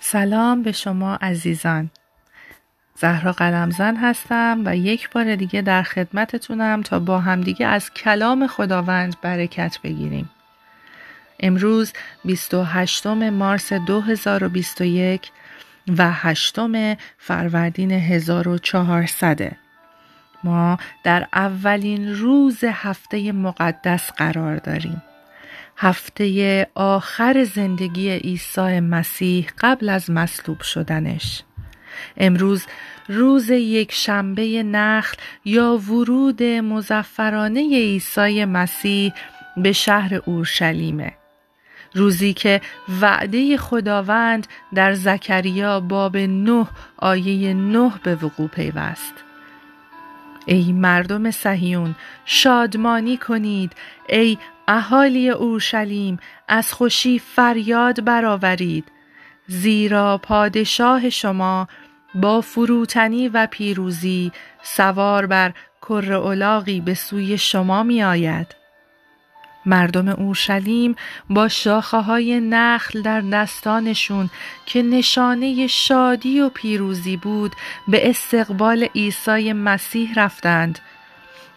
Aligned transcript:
سلام 0.00 0.62
به 0.62 0.72
شما 0.72 1.14
عزیزان. 1.14 1.90
زهرا 2.94 3.32
قلمزن 3.32 3.96
هستم 3.96 4.62
و 4.64 4.76
یک 4.76 5.10
بار 5.10 5.36
دیگه 5.36 5.62
در 5.62 5.82
خدمتتونم 5.82 6.82
تا 6.82 6.98
با 6.98 7.20
همدیگه 7.20 7.66
از 7.66 7.90
کلام 7.90 8.46
خداوند 8.46 9.16
برکت 9.22 9.78
بگیریم. 9.84 10.30
امروز 11.40 11.92
28 12.24 13.06
مارس 13.06 13.72
2021 13.72 15.30
و 15.98 16.10
8 16.12 16.56
فروردین 17.18 17.90
1400 17.90 19.56
ما 20.44 20.78
در 21.04 21.28
اولین 21.32 22.16
روز 22.16 22.64
هفته 22.64 23.32
مقدس 23.32 24.12
قرار 24.12 24.56
داریم. 24.56 25.02
هفته 25.82 26.66
آخر 26.74 27.44
زندگی 27.44 28.10
عیسی 28.10 28.80
مسیح 28.80 29.50
قبل 29.58 29.88
از 29.88 30.10
مصلوب 30.10 30.60
شدنش. 30.60 31.42
امروز 32.16 32.66
روز 33.08 33.50
یک 33.50 33.92
شنبه 33.92 34.62
نخل 34.62 35.16
یا 35.44 35.76
ورود 35.76 36.42
مزفرانه 36.42 37.60
عیسی 37.60 38.44
مسیح 38.44 39.12
به 39.56 39.72
شهر 39.72 40.20
اورشلیمه. 40.26 41.12
روزی 41.94 42.32
که 42.32 42.60
وعده 43.00 43.56
خداوند 43.56 44.46
در 44.74 44.92
زکریا 44.92 45.80
باب 45.80 46.16
نه 46.16 46.66
آیه 46.96 47.54
نه 47.54 47.92
به 48.02 48.14
وقوع 48.14 48.48
پیوست. 48.48 49.14
ای 50.46 50.72
مردم 50.72 51.30
صهیون 51.30 51.94
شادمانی 52.24 53.16
کنید. 53.16 53.72
ای 54.08 54.38
اهالی 54.72 55.30
اورشلیم 55.30 56.18
از 56.48 56.72
خوشی 56.72 57.18
فریاد 57.18 58.04
برآورید 58.04 58.84
زیرا 59.46 60.18
پادشاه 60.18 61.10
شما 61.10 61.68
با 62.14 62.40
فروتنی 62.40 63.28
و 63.28 63.48
پیروزی 63.50 64.32
سوار 64.62 65.26
بر 65.26 65.52
کر 65.82 66.12
اولاغی 66.12 66.80
به 66.80 66.94
سوی 66.94 67.38
شما 67.38 67.82
می 67.82 68.02
آید. 68.02 68.46
مردم 69.66 70.08
اورشلیم 70.08 70.96
با 71.30 71.48
شاخه 71.48 71.96
های 71.96 72.40
نخل 72.40 73.02
در 73.02 73.20
دستانشون 73.20 74.30
که 74.66 74.82
نشانه 74.82 75.66
شادی 75.66 76.40
و 76.40 76.48
پیروزی 76.48 77.16
بود 77.16 77.52
به 77.88 78.10
استقبال 78.10 78.88
عیسی 78.94 79.52
مسیح 79.52 80.12
رفتند 80.16 80.78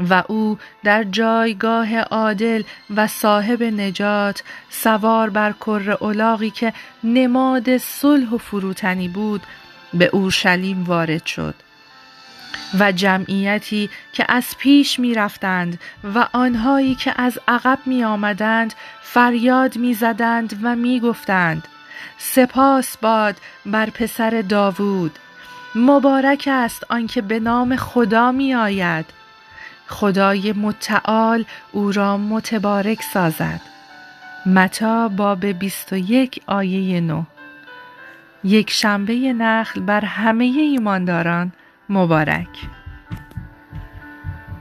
و 0.00 0.22
او 0.28 0.58
در 0.84 1.04
جایگاه 1.04 1.98
عادل 1.98 2.62
و 2.96 3.06
صاحب 3.06 3.62
نجات 3.62 4.42
سوار 4.70 5.30
بر 5.30 5.52
کر 5.52 5.96
اولاغی 6.00 6.50
که 6.50 6.72
نماد 7.04 7.76
صلح 7.76 8.30
و 8.30 8.38
فروتنی 8.38 9.08
بود 9.08 9.42
به 9.94 10.10
اورشلیم 10.12 10.84
وارد 10.84 11.26
شد 11.26 11.54
و 12.78 12.92
جمعیتی 12.92 13.90
که 14.12 14.24
از 14.28 14.44
پیش 14.58 14.98
می 14.98 15.14
رفتند 15.14 15.80
و 16.14 16.28
آنهایی 16.32 16.94
که 16.94 17.14
از 17.16 17.38
عقب 17.48 17.78
می 17.86 18.04
آمدند 18.04 18.74
فریاد 19.02 19.76
می 19.76 19.94
زدند 19.94 20.60
و 20.62 20.76
می 20.76 21.00
گفتند 21.00 21.68
سپاس 22.18 22.96
باد 22.96 23.36
بر 23.66 23.90
پسر 23.90 24.44
داوود 24.48 25.18
مبارک 25.74 26.48
است 26.52 26.84
آنکه 26.88 27.22
به 27.22 27.40
نام 27.40 27.76
خدا 27.76 28.32
می 28.32 28.54
آید 28.54 29.19
خدای 29.90 30.52
متعال 30.52 31.44
او 31.72 31.92
را 31.92 32.16
متبارک 32.16 33.02
سازد. 33.02 33.60
متا 34.46 35.08
باب 35.08 35.46
21 35.46 36.42
آیه 36.46 37.00
9 37.00 37.26
یک 38.44 38.70
شنبه 38.70 39.14
نخل 39.14 39.80
بر 39.80 40.04
همه 40.04 40.44
ایمانداران 40.44 41.52
مبارک. 41.88 42.48